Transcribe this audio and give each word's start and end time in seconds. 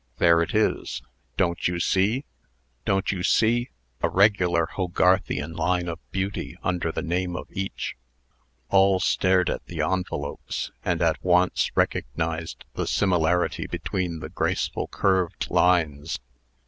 "There 0.17 0.41
it 0.41 0.55
is! 0.55 1.03
Don't 1.37 1.67
you 1.67 1.79
see? 1.79 2.25
Don't 2.85 3.11
you 3.11 3.21
see? 3.21 3.69
A 4.01 4.09
regular 4.09 4.65
Hogarthian 4.73 5.53
line 5.55 5.87
of 5.87 5.99
beauty 6.09 6.57
under 6.63 6.91
the 6.91 7.03
name 7.03 7.37
on 7.37 7.45
each." 7.51 7.95
All 8.69 8.99
stared 8.99 9.47
at 9.47 9.63
the 9.67 9.81
envelopes, 9.81 10.71
and 10.83 11.03
at 11.03 11.23
once 11.23 11.69
recognized 11.75 12.65
the 12.73 12.87
similarity 12.87 13.67
between 13.67 14.21
the 14.21 14.29
graceful 14.29 14.87
curved 14.87 15.51
lines. 15.51 16.17